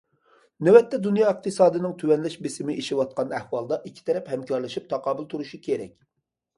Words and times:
نۆۋەتتە 0.67 0.99
دۇنيا 1.03 1.27
ئىقتىسادىنىڭ 1.33 1.93
تۆۋەنلەش 2.01 2.39
بېسىمى 2.47 2.79
ئېشىۋاتقان 2.81 3.39
ئەھۋالدا، 3.43 3.83
ئىككى 3.87 4.09
تەرەپ 4.11 4.35
ھەمكارلىشىپ 4.37 4.93
تاقابىل 4.97 5.33
تۇرۇشى 5.37 5.67
كېرەك. 5.71 5.99